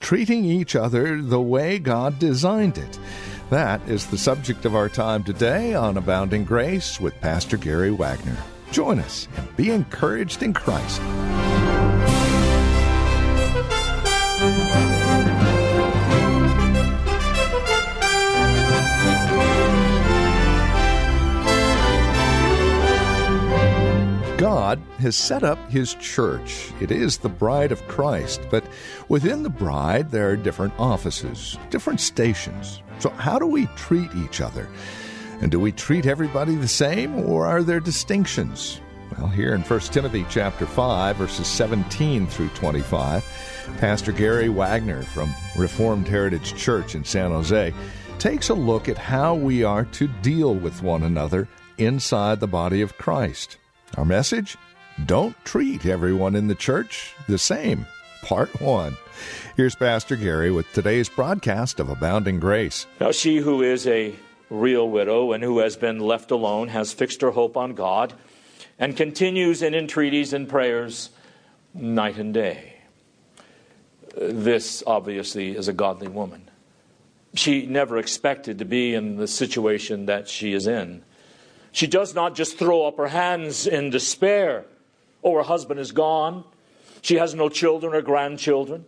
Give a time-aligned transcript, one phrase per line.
[0.00, 2.98] treating each other the way God designed it.
[3.50, 8.36] That is the subject of our time today on Abounding Grace with Pastor Gary Wagner.
[8.72, 11.00] Join us and be encouraged in Christ.
[24.66, 26.72] God has set up His church.
[26.80, 28.64] It is the bride of Christ, but
[29.08, 32.82] within the bride there are different offices, different stations.
[32.98, 34.68] So, how do we treat each other?
[35.40, 38.80] And do we treat everybody the same, or are there distinctions?
[39.16, 43.24] Well, here in 1 Timothy chapter 5, verses 17 through 25,
[43.78, 47.72] Pastor Gary Wagner from Reformed Heritage Church in San Jose
[48.18, 51.46] takes a look at how we are to deal with one another
[51.78, 53.58] inside the body of Christ.
[53.96, 54.58] Our message?
[55.04, 57.86] Don't treat everyone in the church the same.
[58.22, 58.96] Part 1.
[59.56, 62.86] Here's Pastor Gary with today's broadcast of Abounding Grace.
[62.98, 64.14] Now, she who is a
[64.48, 68.14] real widow and who has been left alone has fixed her hope on God
[68.78, 71.10] and continues in entreaties and prayers
[71.74, 72.74] night and day.
[74.16, 76.50] This obviously is a godly woman.
[77.34, 81.02] She never expected to be in the situation that she is in.
[81.70, 84.64] She does not just throw up her hands in despair.
[85.26, 86.44] Oh, her husband is gone.
[87.02, 88.86] She has no children or grandchildren.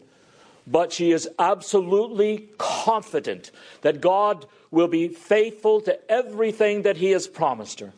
[0.69, 3.51] But she is absolutely confident
[3.83, 7.93] that God will be faithful to everything that He has promised her.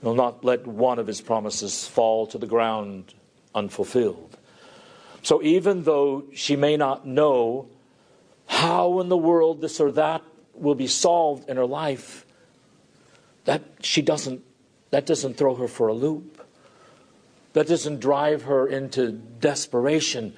[0.00, 3.12] He'll not let one of His promises fall to the ground
[3.54, 4.38] unfulfilled.
[5.22, 7.68] So even though she may not know
[8.46, 10.22] how in the world this or that
[10.54, 12.24] will be solved in her life,
[13.44, 14.42] that she doesn't
[14.90, 16.37] that doesn't throw her for a loop.
[17.52, 20.34] That doesn't drive her into desperation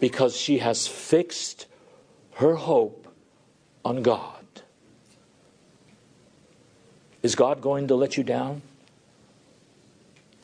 [0.00, 1.66] because she has fixed
[2.34, 3.06] her hope
[3.84, 4.34] on God.
[7.22, 8.62] Is God going to let you down?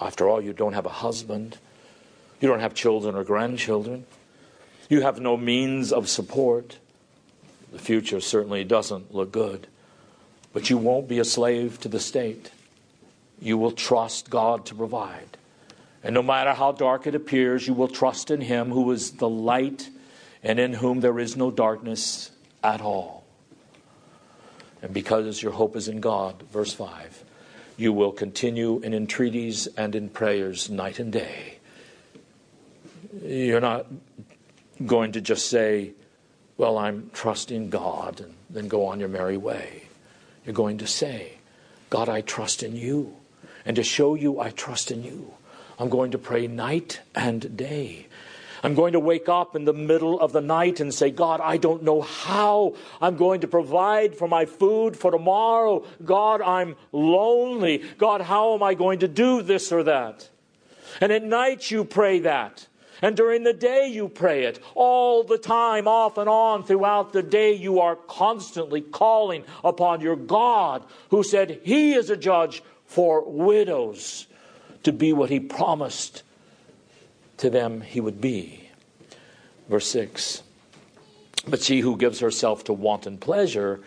[0.00, 1.58] After all, you don't have a husband.
[2.40, 4.06] You don't have children or grandchildren.
[4.88, 6.78] You have no means of support.
[7.72, 9.66] The future certainly doesn't look good.
[10.52, 12.50] But you won't be a slave to the state.
[13.40, 15.36] You will trust God to provide.
[16.04, 19.28] And no matter how dark it appears, you will trust in Him who is the
[19.28, 19.88] light
[20.42, 22.30] and in whom there is no darkness
[22.62, 23.24] at all.
[24.82, 27.24] And because your hope is in God, verse 5,
[27.78, 31.58] you will continue in entreaties and in prayers night and day.
[33.22, 33.86] You're not
[34.84, 35.92] going to just say,
[36.58, 39.84] Well, I'm trusting God, and then go on your merry way.
[40.44, 41.38] You're going to say,
[41.88, 43.16] God, I trust in you.
[43.64, 45.32] And to show you I trust in you,
[45.78, 48.06] I'm going to pray night and day.
[48.62, 51.58] I'm going to wake up in the middle of the night and say, God, I
[51.58, 55.84] don't know how I'm going to provide for my food for tomorrow.
[56.02, 57.82] God, I'm lonely.
[57.98, 60.30] God, how am I going to do this or that?
[61.00, 62.66] And at night you pray that.
[63.02, 64.60] And during the day, you pray it.
[64.74, 70.16] All the time, off and on, throughout the day, you are constantly calling upon your
[70.16, 74.26] God, who said He is a judge for widows
[74.84, 76.22] to be what He promised
[77.38, 78.70] to them He would be.
[79.68, 80.42] Verse 6
[81.46, 83.80] But she who gives herself to wanton pleasure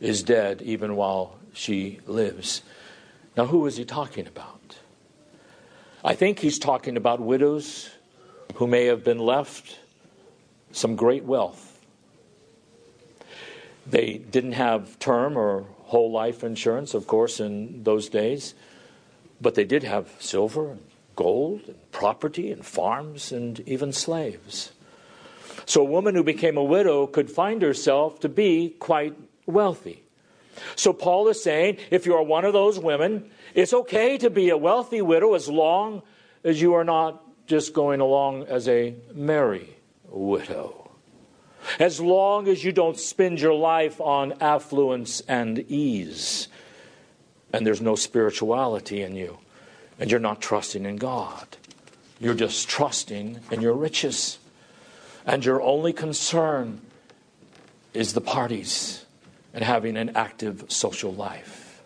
[0.00, 2.62] is dead even while she lives.
[3.36, 4.76] Now, who is he talking about?
[6.04, 7.90] I think he's talking about widows
[8.56, 9.78] who may have been left
[10.70, 11.80] some great wealth.
[13.86, 18.54] They didn't have term or whole life insurance, of course, in those days,
[19.40, 20.80] but they did have silver and
[21.16, 24.72] gold and property and farms and even slaves.
[25.66, 29.16] So a woman who became a widow could find herself to be quite
[29.46, 30.02] wealthy.
[30.76, 34.50] So Paul is saying if you are one of those women, it's okay to be
[34.50, 36.02] a wealthy widow as long
[36.42, 39.76] as you are not just going along as a merry
[40.08, 40.90] widow.
[41.78, 46.48] As long as you don't spend your life on affluence and ease,
[47.54, 49.38] and there's no spirituality in you,
[50.00, 51.46] and you're not trusting in God,
[52.18, 54.38] you're just trusting in your riches.
[55.24, 56.82] and your only concern
[57.94, 59.06] is the parties
[59.54, 61.82] and having an active social life.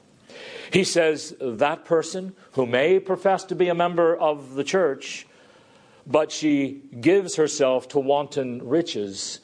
[0.72, 5.26] He says that person who may profess to be a member of the church,
[6.06, 9.38] but she gives herself to wanton riches,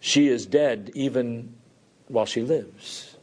[0.00, 1.54] she is dead even
[2.06, 3.13] while she lives.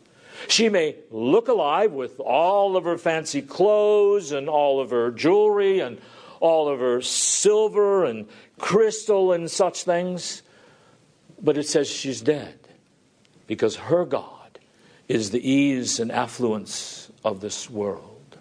[0.47, 5.79] She may look alive with all of her fancy clothes and all of her jewelry
[5.79, 5.99] and
[6.39, 8.27] all of her silver and
[8.57, 10.41] crystal and such things,
[11.41, 12.59] but it says she's dead
[13.47, 14.59] because her God
[15.07, 18.37] is the ease and affluence of this world.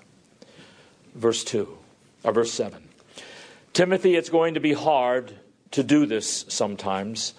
[1.15, 1.77] Verse 2,
[2.25, 2.89] or verse 7.
[3.73, 5.35] Timothy, it's going to be hard
[5.73, 7.35] to do this sometimes,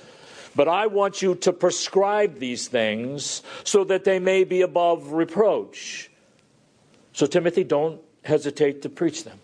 [0.56, 6.10] but I want you to prescribe these things so that they may be above reproach.
[7.14, 9.40] So, Timothy, don't hesitate to preach them.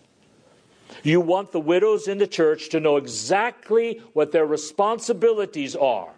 [1.02, 6.10] You want the widows in the church to know exactly what their responsibilities are.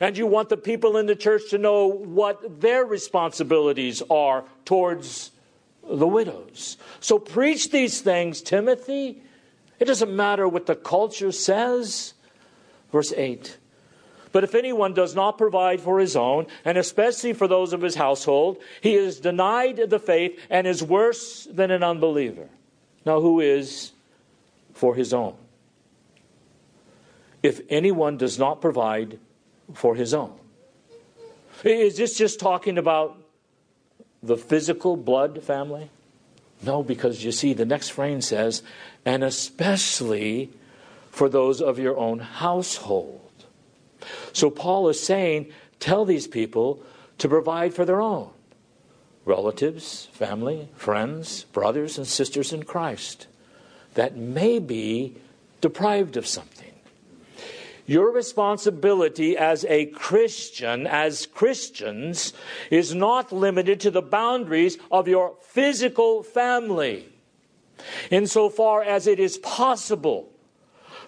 [0.00, 5.30] And you want the people in the church to know what their responsibilities are towards
[5.88, 6.76] the widows.
[7.00, 9.22] So preach these things, Timothy.
[9.78, 12.14] It doesn't matter what the culture says.
[12.92, 13.56] Verse 8.
[14.32, 17.94] But if anyone does not provide for his own, and especially for those of his
[17.94, 22.48] household, he is denied the faith and is worse than an unbeliever.
[23.06, 23.92] Now, who is
[24.74, 25.34] for his own?
[27.42, 29.18] If anyone does not provide
[29.74, 30.34] for his own.
[31.64, 33.16] Is this just talking about
[34.22, 35.90] the physical blood family?
[36.62, 38.62] No, because you see, the next phrase says,
[39.04, 40.50] and especially
[41.10, 43.27] for those of your own household.
[44.38, 45.50] So Paul is saying,
[45.80, 46.80] tell these people
[47.18, 48.30] to provide for their own
[49.24, 53.26] relatives, family, friends, brothers, and sisters in Christ
[53.94, 55.16] that may be
[55.60, 56.72] deprived of something.
[57.84, 62.32] Your responsibility as a Christian, as Christians,
[62.70, 67.08] is not limited to the boundaries of your physical family.
[68.08, 70.30] Insofar as it is possible,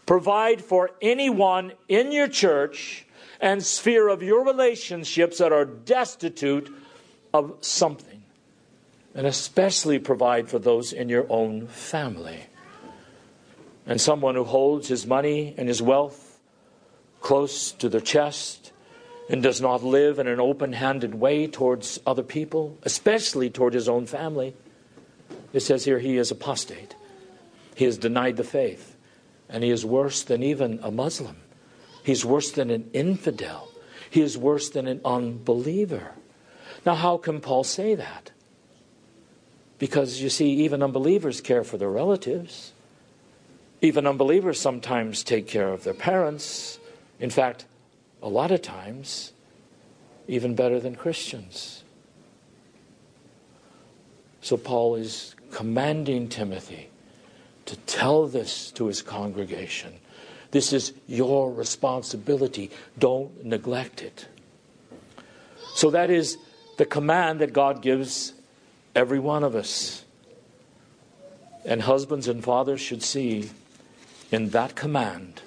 [0.04, 3.06] provide for anyone in your church
[3.40, 6.72] and sphere of your relationships that are destitute
[7.32, 8.22] of something.
[9.14, 12.40] And especially provide for those in your own family.
[13.86, 16.38] And someone who holds his money and his wealth
[17.20, 18.72] close to their chest
[19.28, 23.88] and does not live in an open handed way towards other people, especially toward his
[23.88, 24.54] own family.
[25.52, 26.94] It says here he is apostate.
[27.74, 28.96] He has denied the faith.
[29.48, 31.36] And he is worse than even a Muslim.
[32.02, 33.68] He's worse than an infidel.
[34.08, 36.12] He is worse than an unbeliever.
[36.84, 38.30] Now, how can Paul say that?
[39.78, 42.72] Because you see, even unbelievers care for their relatives.
[43.82, 46.80] Even unbelievers sometimes take care of their parents
[47.20, 47.66] in fact,
[48.22, 49.32] a lot of times,
[50.26, 51.84] even better than Christians.
[54.40, 56.88] So Paul is commanding Timothy
[57.66, 59.92] to tell this to his congregation.
[60.50, 62.70] This is your responsibility.
[62.98, 64.26] Don't neglect it.
[65.74, 66.38] So that is
[66.76, 68.32] the command that God gives
[68.94, 70.04] every one of us.
[71.64, 73.50] And husbands and fathers should see
[74.32, 75.42] in that command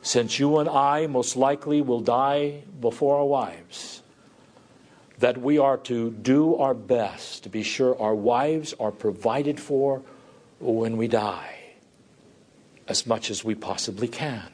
[0.00, 4.00] since you and I most likely will die before our wives,
[5.18, 10.02] that we are to do our best to be sure our wives are provided for
[10.60, 11.67] when we die
[12.88, 14.48] as much as we possibly can.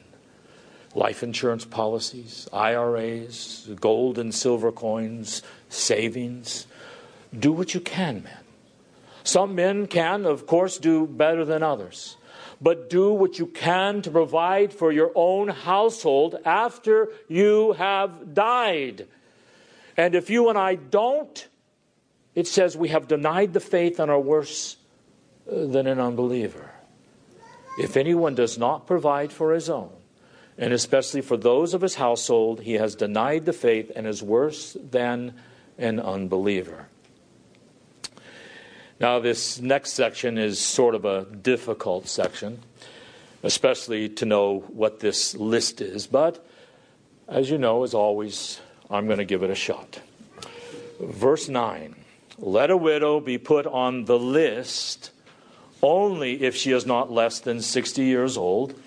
[0.93, 6.67] Life insurance policies, IRAs, gold and silver coins, savings.
[7.37, 8.37] Do what you can, men.
[9.23, 12.17] Some men can, of course, do better than others
[12.61, 19.07] but do what you can to provide for your own household after you have died.
[19.97, 21.47] And if you and I don't,
[22.33, 24.77] it says we have denied the faith and are worse
[25.49, 26.71] uh, than an unbeliever.
[27.77, 29.91] If anyone does not provide for his own,
[30.57, 34.77] and especially for those of his household, he has denied the faith and is worse
[34.79, 35.33] than
[35.77, 36.87] an unbeliever.
[38.99, 42.59] Now, this next section is sort of a difficult section,
[43.43, 46.07] especially to know what this list is.
[46.07, 46.45] But
[47.27, 49.99] as you know, as always, I'm going to give it a shot.
[51.01, 51.95] Verse 9
[52.37, 55.11] Let a widow be put on the list
[55.81, 58.79] only if she is not less than 60 years old,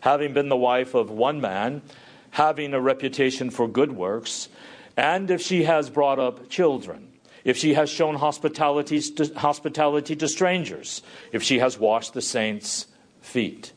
[0.00, 1.82] having been the wife of one man,
[2.30, 4.48] having a reputation for good works,
[4.96, 7.08] and if she has brought up children
[7.44, 12.86] if she has shown hospitality to, hospitality to strangers, if she has washed the saints'
[13.20, 13.72] feet.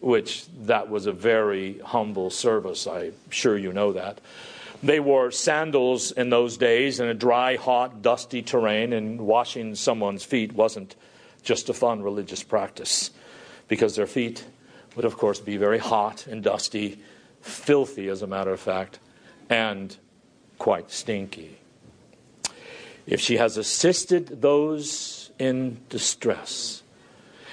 [0.00, 2.86] which that was a very humble service.
[2.86, 4.20] I'm sure you know that.
[4.80, 10.22] They wore sandals in those days in a dry, hot, dusty terrain, and washing someone's
[10.22, 10.94] feet wasn't
[11.48, 13.10] just a fun religious practice
[13.68, 14.44] because their feet
[14.94, 17.00] would, of course, be very hot and dusty,
[17.40, 18.98] filthy, as a matter of fact,
[19.48, 19.96] and
[20.58, 21.56] quite stinky.
[23.06, 26.82] If she has assisted those in distress,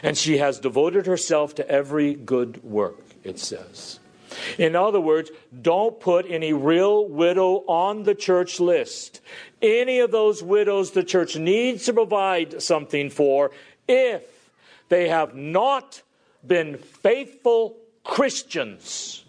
[0.03, 4.01] and she has devoted herself to every good work, it says.
[4.57, 9.21] In other words, don't put any real widow on the church list.
[9.61, 13.51] Any of those widows the church needs to provide something for
[13.87, 14.49] if
[14.89, 16.01] they have not
[16.45, 19.25] been faithful Christians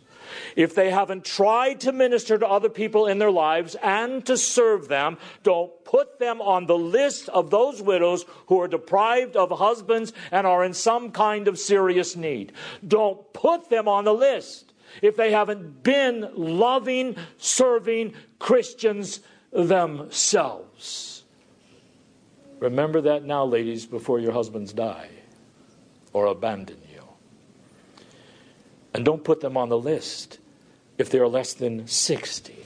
[0.57, 4.89] if they haven't tried to minister to other people in their lives and to serve
[4.89, 10.13] them, don't put them on the list of those widows who are deprived of husbands
[10.33, 12.53] and are in some kind of serious need.
[12.87, 14.73] Don't put them on the list
[15.03, 19.21] if they haven't been loving, serving Christians
[19.53, 21.16] themselves.
[22.59, 25.09] Remember that now, ladies, before your husbands die
[26.13, 27.03] or abandon you.
[28.95, 30.39] And don't put them on the list
[30.97, 32.57] if they are less than 60.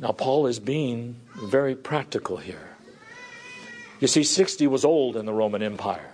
[0.00, 2.70] Now, Paul is being very practical here.
[4.00, 6.10] You see, 60 was old in the Roman Empire.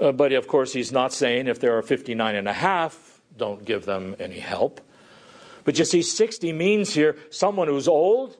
[0.00, 3.64] Uh, but of course, he's not saying if there are 59 and a half, don't
[3.64, 4.80] give them any help.
[5.64, 8.36] But you see, 60 means here someone who's old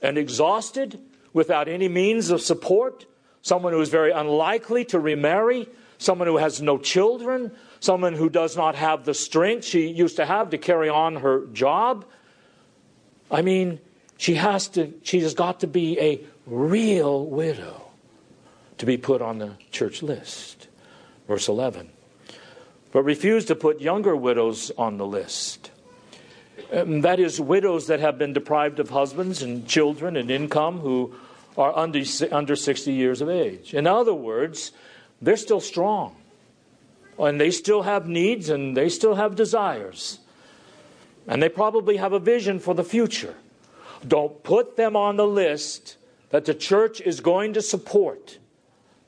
[0.00, 1.00] and exhausted
[1.32, 3.06] without any means of support,
[3.42, 8.56] someone who is very unlikely to remarry, someone who has no children, someone who does
[8.56, 12.04] not have the strength she used to have to carry on her job.
[13.30, 13.80] I mean,
[14.16, 17.90] she has to she has got to be a real widow
[18.78, 20.68] to be put on the church list.
[21.26, 21.90] Verse 11.
[22.92, 25.71] But refuse to put younger widows on the list.
[26.72, 31.14] Um, that is, widows that have been deprived of husbands and children and income who
[31.56, 33.74] are under, under 60 years of age.
[33.74, 34.72] In other words,
[35.20, 36.16] they're still strong
[37.18, 40.18] and they still have needs and they still have desires.
[41.28, 43.34] And they probably have a vision for the future.
[44.06, 45.96] Don't put them on the list
[46.30, 48.38] that the church is going to support.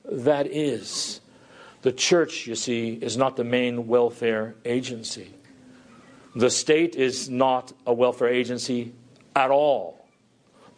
[0.04, 1.20] That is,
[1.82, 5.34] the church, you see, is not the main welfare agency.
[6.34, 8.92] The state is not a welfare agency
[9.36, 10.06] at all.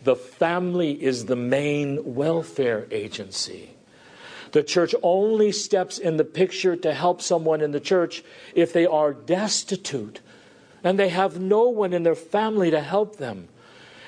[0.02, 3.70] The family is the main welfare agency.
[4.52, 8.22] The church only steps in the picture to help someone in the church
[8.54, 10.20] if they are destitute
[10.84, 13.48] and they have no one in their family to help them.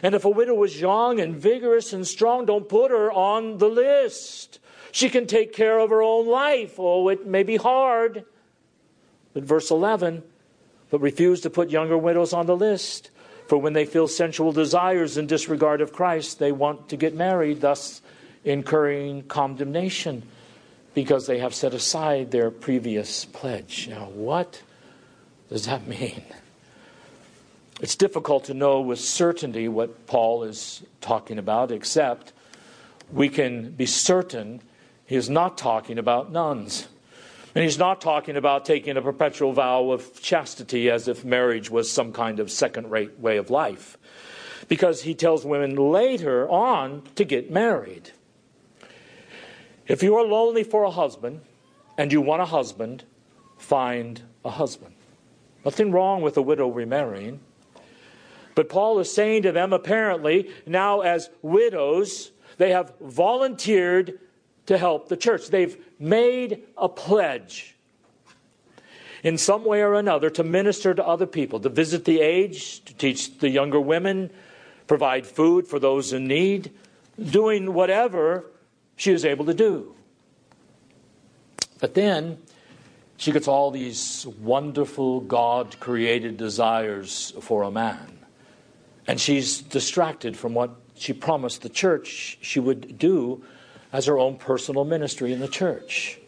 [0.02, 3.68] And if a widow is young and vigorous and strong, don't put her on the
[3.68, 4.60] list.
[4.92, 6.74] She can take care of her own life.
[6.78, 8.24] Oh, it may be hard.
[9.34, 10.22] But verse 11,
[10.90, 13.11] but refuse to put younger widows on the list.
[13.47, 17.61] For when they feel sensual desires in disregard of Christ, they want to get married,
[17.61, 18.02] thus
[18.45, 20.23] incurring condemnation
[20.95, 23.88] because they have set aside their previous pledge.
[23.88, 24.62] Now, what
[25.49, 26.23] does that mean?
[27.80, 32.33] It's difficult to know with certainty what Paul is talking about, except
[33.12, 34.61] we can be certain
[35.07, 36.88] he is not talking about nuns.
[37.58, 41.90] And he's not talking about taking a perpetual vow of chastity as if marriage was
[41.90, 43.98] some kind of second rate way of life.
[44.68, 48.12] Because he tells women later on to get married.
[49.88, 51.40] If you are lonely for a husband
[51.96, 53.02] and you want a husband,
[53.56, 54.94] find a husband.
[55.64, 57.40] Nothing wrong with a widow remarrying.
[58.54, 64.20] But Paul is saying to them, apparently, now as widows, they have volunteered
[64.68, 65.48] to help the church.
[65.48, 67.75] They've made a pledge
[69.22, 72.94] in some way or another to minister to other people, to visit the aged, to
[72.94, 74.30] teach the younger women,
[74.87, 76.70] provide food for those in need,
[77.18, 78.44] doing whatever
[78.94, 79.94] she is able to do.
[81.80, 82.37] But then
[83.16, 88.18] she gets all these wonderful God created desires for a man.
[89.06, 93.42] And she's distracted from what she promised the church she would do
[93.92, 96.18] as her own personal ministry in the church.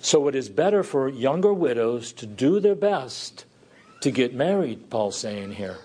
[0.00, 3.46] So it is better for younger widows to do their best
[4.02, 5.78] to get married, Paul's saying here.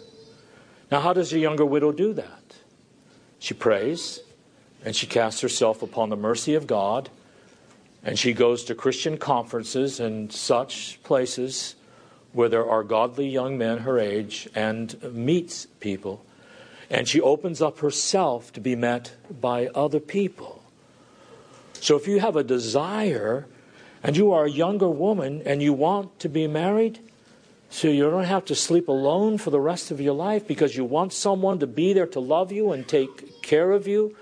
[0.91, 2.55] Now, how does a younger widow do that?
[3.39, 4.19] She prays,
[4.83, 7.09] and she casts herself upon the mercy of God,
[8.03, 11.75] and she goes to Christian conferences and such places
[12.33, 16.25] where there are godly young men her age and meets people.
[16.89, 20.63] And she opens up herself to be met by other people.
[21.73, 23.47] So if you have a desire
[24.03, 26.99] and you are a younger woman and you want to be married,
[27.69, 30.83] so you don't have to sleep alone for the rest of your life because you
[30.83, 34.15] want someone to be there to love you and take care of you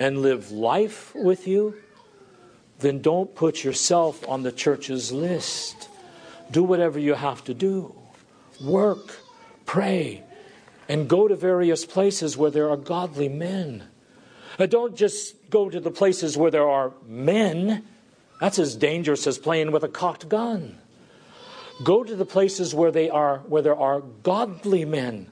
[0.00, 1.74] and live life with you,
[2.78, 5.88] then don't put yourself on the church's list.
[6.50, 7.94] Do whatever you have to do.
[8.62, 9.20] Work,
[9.66, 10.22] pray,
[10.88, 13.84] and go to various places where there are godly men.
[14.58, 17.84] Uh, don't just go to the places where there are men.
[18.40, 20.78] That's as dangerous as playing with a cocked gun.
[21.84, 25.30] Go to the places where they are where there are godly men.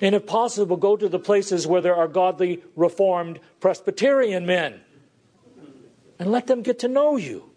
[0.00, 4.80] And if possible, go to the places where there are godly reformed Presbyterian men.
[6.18, 7.50] And let them get to know you.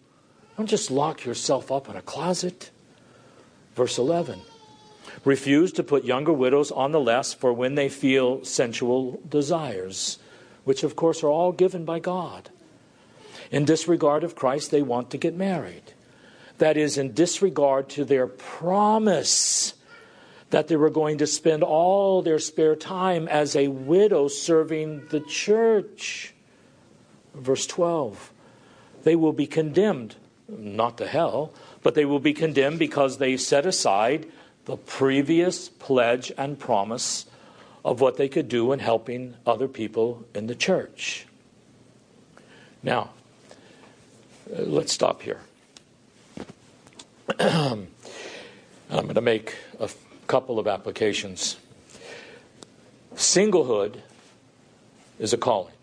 [0.57, 2.71] Don't just lock yourself up in a closet.
[3.75, 4.41] Verse 11
[5.25, 10.19] Refuse to put younger widows on the list for when they feel sensual desires,
[10.63, 12.49] which of course are all given by God.
[13.51, 15.93] In disregard of Christ, they want to get married.
[16.57, 19.73] That is, in disregard to their promise
[20.49, 25.19] that they were going to spend all their spare time as a widow serving the
[25.19, 26.33] church.
[27.33, 28.31] Verse 12
[29.03, 30.15] They will be condemned,
[30.47, 34.25] not to hell, but they will be condemned because they set aside
[34.67, 37.25] the previous pledge and promise
[37.85, 41.25] of what they could do in helping other people in the church.
[42.83, 43.11] Now,
[44.53, 45.39] uh, let's stop here.
[47.39, 47.87] I'm
[48.89, 49.89] going to make a
[50.27, 51.55] couple of applications.
[53.15, 54.01] Singlehood
[55.17, 55.73] is a calling.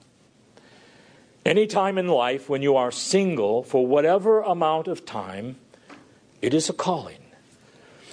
[1.46, 5.56] Any time in life when you are single for whatever amount of time,
[6.42, 7.23] it is a calling.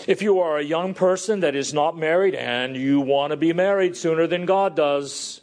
[0.07, 3.53] If you are a young person that is not married and you want to be
[3.53, 5.41] married sooner than God does,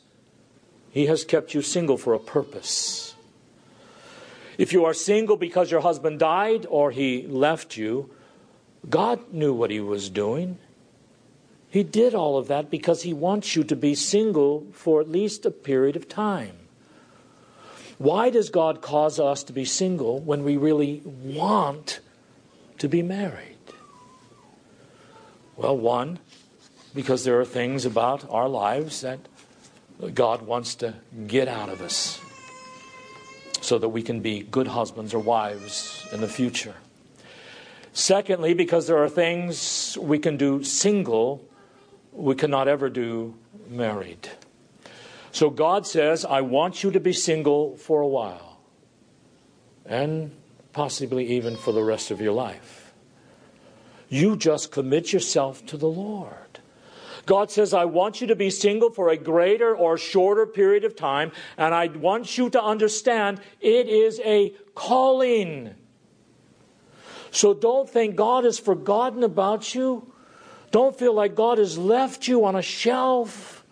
[0.90, 3.14] He has kept you single for a purpose.
[4.56, 8.10] If you are single because your husband died or he left you,
[8.88, 10.58] God knew what He was doing.
[11.70, 15.46] He did all of that because He wants you to be single for at least
[15.46, 16.56] a period of time.
[17.98, 22.00] Why does God cause us to be single when we really want
[22.78, 23.57] to be married?
[25.58, 26.20] Well, one,
[26.94, 29.18] because there are things about our lives that
[30.14, 30.94] God wants to
[31.26, 32.20] get out of us
[33.60, 36.76] so that we can be good husbands or wives in the future.
[37.92, 41.44] Secondly, because there are things we can do single
[42.12, 43.34] we cannot ever do
[43.68, 44.28] married.
[45.32, 48.60] So God says, I want you to be single for a while,
[49.84, 50.30] and
[50.72, 52.77] possibly even for the rest of your life.
[54.08, 56.60] You just commit yourself to the Lord.
[57.26, 60.96] God says, I want you to be single for a greater or shorter period of
[60.96, 65.74] time, and I want you to understand it is a calling.
[67.30, 70.10] So don't think God has forgotten about you.
[70.70, 73.64] Don't feel like God has left you on a shelf.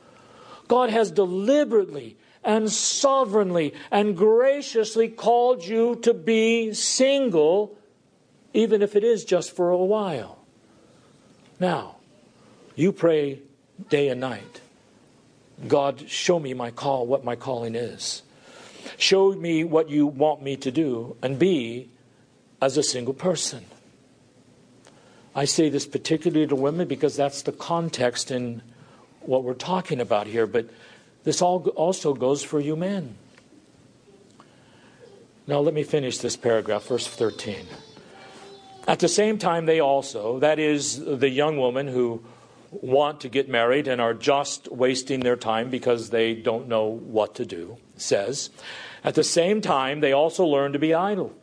[0.69, 7.79] God has deliberately and sovereignly and graciously called you to be single,
[8.53, 10.39] even if it is just for a while.
[11.59, 11.97] Now,
[12.75, 13.41] you pray
[13.89, 14.61] day and night.
[15.67, 18.23] God, show me my call, what my calling is.
[18.99, 21.89] Show me what you want me to do and be
[22.61, 23.65] as a single person.
[25.35, 28.63] I say this particularly to women because that's the context in
[29.21, 30.69] what we're talking about here, but
[31.25, 33.17] this all also goes for you men.
[35.47, 37.67] Now, let me finish this paragraph, verse 13.
[38.87, 42.23] At the same time, they also, that is, the young women who
[42.71, 47.35] want to get married and are just wasting their time because they don't know what
[47.37, 48.51] to do, says,
[49.03, 51.35] at the same time, they also learn to be idle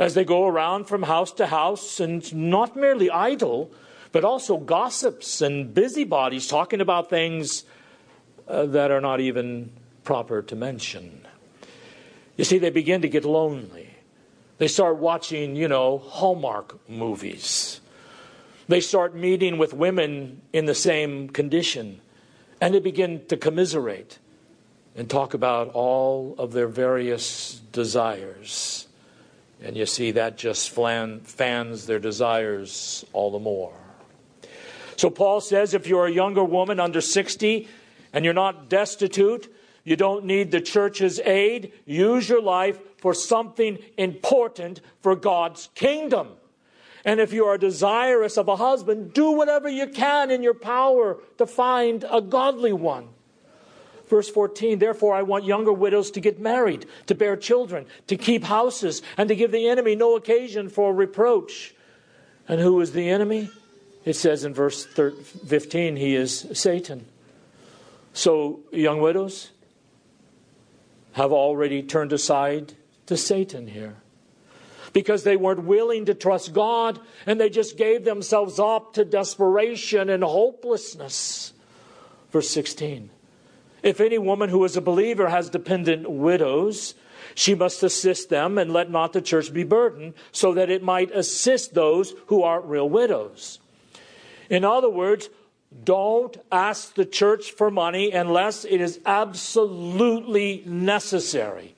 [0.00, 3.70] as they go around from house to house and not merely idle,
[4.12, 7.64] but also gossips and busybodies talking about things
[8.48, 9.70] uh, that are not even
[10.02, 11.26] proper to mention.
[12.38, 13.89] You see, they begin to get lonely.
[14.60, 17.80] They start watching, you know, Hallmark movies.
[18.68, 22.02] They start meeting with women in the same condition,
[22.60, 24.18] and they begin to commiserate
[24.94, 28.86] and talk about all of their various desires.
[29.62, 33.72] And you see, that just fans their desires all the more.
[34.96, 37.66] So Paul says if you're a younger woman under 60
[38.12, 39.50] and you're not destitute,
[39.84, 46.28] you don't need the church's aid, use your life for something important for God's kingdom.
[47.04, 51.18] And if you are desirous of a husband, do whatever you can in your power
[51.38, 53.08] to find a godly one.
[54.08, 58.44] Verse 14, therefore I want younger widows to get married, to bear children, to keep
[58.44, 61.74] houses, and to give the enemy no occasion for reproach.
[62.48, 63.48] And who is the enemy?
[64.04, 67.06] It says in verse 15, he is Satan.
[68.12, 69.50] So, young widows
[71.12, 72.74] have already turned aside
[73.10, 73.96] to Satan here
[74.92, 80.08] because they weren't willing to trust God and they just gave themselves up to desperation
[80.08, 81.52] and hopelessness.
[82.30, 83.10] Verse 16
[83.82, 86.94] If any woman who is a believer has dependent widows,
[87.34, 91.10] she must assist them and let not the church be burdened, so that it might
[91.10, 93.58] assist those who are real widows.
[94.48, 95.30] In other words,
[95.82, 101.74] don't ask the church for money unless it is absolutely necessary.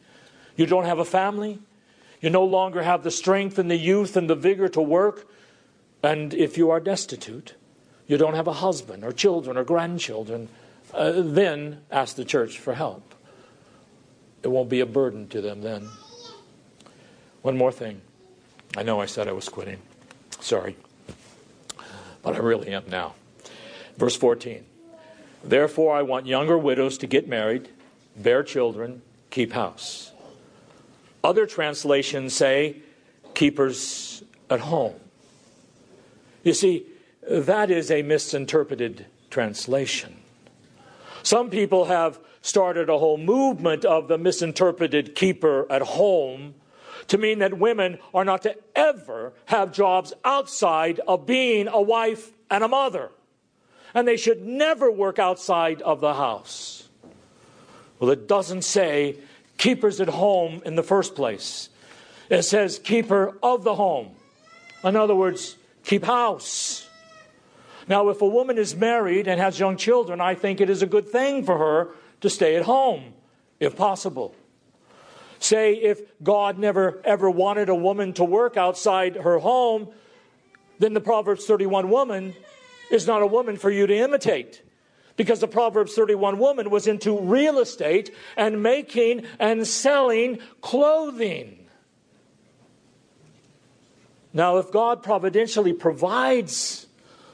[0.57, 1.59] You don't have a family,
[2.21, 5.27] you no longer have the strength and the youth and the vigor to work,
[6.03, 7.55] and if you are destitute,
[8.07, 10.49] you don't have a husband or children or grandchildren,
[10.93, 13.15] uh, then ask the church for help.
[14.43, 15.89] It won't be a burden to them then.
[17.43, 18.01] One more thing.
[18.77, 19.79] I know I said I was quitting.
[20.41, 20.77] Sorry.
[22.23, 23.15] But I really am now.
[23.97, 24.65] Verse 14.
[25.45, 27.69] Therefore, I want younger widows to get married,
[28.17, 30.12] bear children, keep house.
[31.25, 32.77] Other translations say
[33.35, 34.95] keepers at home.
[36.43, 36.87] You see,
[37.29, 40.17] that is a misinterpreted translation.
[41.23, 46.55] Some people have started a whole movement of the misinterpreted keeper at home
[47.09, 52.33] to mean that women are not to ever have jobs outside of being a wife
[52.51, 53.11] and a mother.
[53.95, 56.89] And they should never work outside of the house.
[58.01, 59.19] Well, it doesn't say
[59.59, 61.69] keepers at home in the first place,
[62.29, 64.11] it says keeper of the home.
[64.85, 66.89] In other words, keep house.
[67.89, 70.87] Now, if a woman is married and has young children, I think it is a
[70.87, 71.89] good thing for her
[72.21, 73.15] to stay at home,
[73.61, 74.35] if possible.
[75.41, 79.89] Say, if God never ever wanted a woman to work outside her home,
[80.79, 82.35] then the Proverbs 31 woman
[82.91, 84.63] is not a woman for you to imitate.
[85.17, 91.59] Because the Proverbs 31 woman was into real estate and making and selling clothing.
[94.33, 96.87] Now, if God providentially provides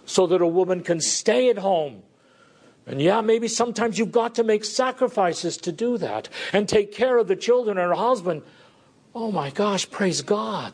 [0.04, 2.02] so that a woman can stay at home
[2.88, 7.18] and yeah, maybe sometimes you've got to make sacrifices to do that and take care
[7.18, 8.42] of the children and her husband.
[9.14, 10.72] Oh my gosh, praise God.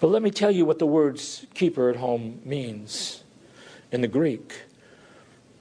[0.00, 3.24] But let me tell you what the words keeper at home means
[3.90, 4.64] in the Greek.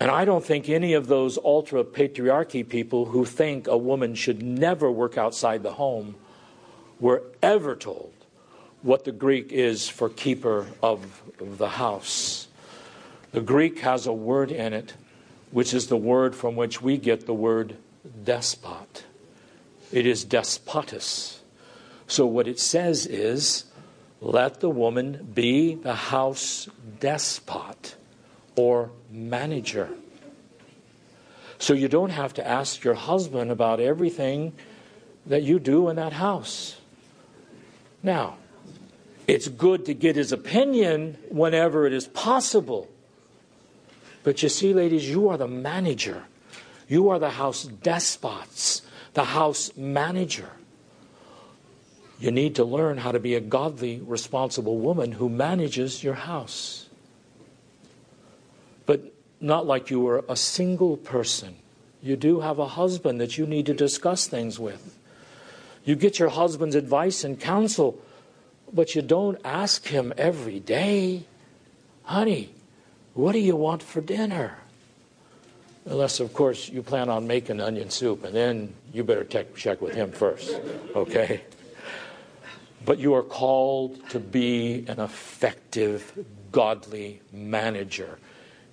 [0.03, 4.43] And I don't think any of those ultra patriarchy people who think a woman should
[4.43, 6.15] never work outside the home
[6.99, 8.11] were ever told
[8.81, 12.49] what the Greek is for keeper of the house.
[13.31, 14.93] The Greek has a word in it,
[15.51, 17.77] which is the word from which we get the word
[18.25, 19.05] despot.
[19.93, 21.39] It is despotus.
[22.07, 23.63] So what it says is
[24.19, 26.67] let the woman be the house
[26.99, 27.95] despot
[28.57, 29.89] or manager.
[31.59, 34.53] So you don't have to ask your husband about everything
[35.25, 36.81] that you do in that house.
[38.01, 38.35] Now,
[39.27, 42.89] it's good to get his opinion whenever it is possible.
[44.23, 46.23] But you see, ladies, you are the manager.
[46.89, 48.81] You are the house despots,
[49.13, 50.49] the house manager.
[52.19, 56.87] You need to learn how to be a godly, responsible woman who manages your house.
[59.43, 61.55] Not like you were a single person.
[62.01, 64.97] You do have a husband that you need to discuss things with.
[65.83, 67.99] You get your husband's advice and counsel,
[68.71, 71.25] but you don't ask him every day,
[72.03, 72.53] honey,
[73.15, 74.59] what do you want for dinner?
[75.85, 79.93] Unless, of course, you plan on making onion soup, and then you better check with
[79.93, 80.57] him first,
[80.95, 81.41] okay?
[82.85, 86.13] But you are called to be an effective,
[86.53, 88.19] godly manager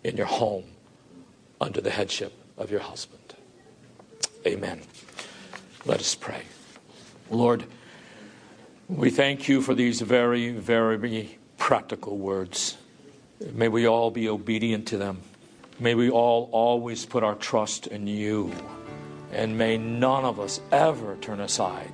[0.05, 0.65] in your home
[1.61, 3.35] under the headship of your husband.
[4.47, 4.81] Amen.
[5.85, 6.43] Let us pray.
[7.31, 7.65] Lord,
[8.89, 12.77] we thank you for these very, very practical words.
[13.53, 15.21] May we all be obedient to them.
[15.79, 18.53] May we all always put our trust in you.
[19.33, 21.93] And may none of us ever turn aside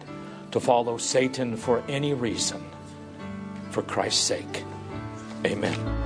[0.53, 2.65] to follow Satan for any reason.
[3.71, 4.65] For Christ's sake.
[5.45, 6.06] Amen.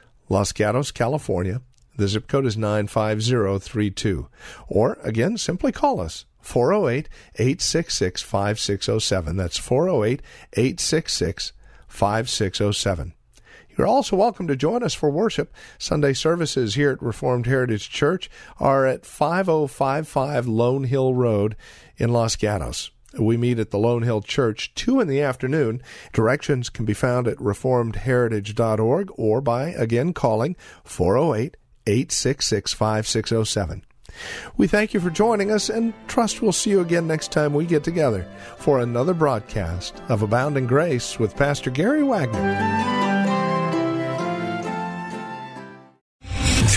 [0.31, 1.61] Los Gatos, California.
[1.97, 4.29] The zip code is 95032.
[4.69, 6.25] Or, again, simply call us.
[6.39, 9.35] 408 866 5607.
[9.35, 10.21] That's 408
[10.53, 11.51] 866
[11.85, 13.13] 5607.
[13.77, 15.53] You're also welcome to join us for worship.
[15.77, 21.57] Sunday services here at Reformed Heritage Church are at 5055 Lone Hill Road
[21.97, 22.91] in Los Gatos.
[23.19, 25.81] We meet at the Lone Hill Church 2 in the afternoon.
[26.13, 33.83] Directions can be found at reformedheritage.org or by again calling 408 866 5607.
[34.57, 37.65] We thank you for joining us and trust we'll see you again next time we
[37.65, 43.10] get together for another broadcast of Abounding Grace with Pastor Gary Wagner.